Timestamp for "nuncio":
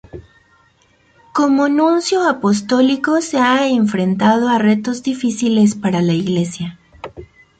1.69-2.27